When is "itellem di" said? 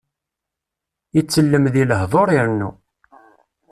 1.19-1.83